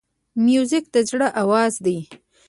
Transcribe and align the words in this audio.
موزیک 0.43 0.85
د 0.93 0.95
زړه 1.09 1.27
آواز 1.43 1.73
دی. 1.85 1.97